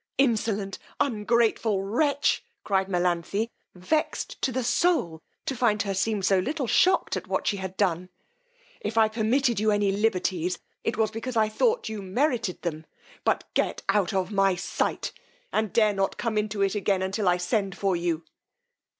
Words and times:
Insolent, 0.17 0.79
ungrateful 0.99 1.83
wretch, 1.83 2.43
cried 2.63 2.89
Melanthe, 2.89 3.51
vexed 3.75 4.41
to 4.41 4.51
the 4.51 4.63
soul 4.63 5.21
to 5.45 5.55
find 5.55 5.83
her 5.83 5.93
seem 5.93 6.23
so 6.23 6.39
little 6.39 6.65
shocked 6.65 7.15
at 7.15 7.27
what 7.27 7.45
she 7.45 7.57
had 7.57 7.77
done, 7.77 8.09
if 8.79 8.97
I 8.97 9.07
permitted 9.07 9.59
you 9.59 9.69
any 9.69 9.91
liberties, 9.91 10.57
it 10.83 10.97
was 10.97 11.11
because 11.11 11.37
I 11.37 11.49
thought 11.49 11.87
you 11.87 12.01
merited 12.01 12.63
them; 12.63 12.87
but 13.23 13.43
get 13.53 13.83
out 13.89 14.11
of 14.11 14.31
my 14.31 14.55
sight, 14.55 15.11
and 15.53 15.71
dare 15.71 15.93
not 15.93 16.13
to 16.13 16.17
come 16.17 16.35
into 16.35 16.63
it 16.63 16.73
again 16.73 17.11
till 17.11 17.27
I 17.29 17.37
send 17.37 17.77
for 17.77 17.95
you. 17.95 18.23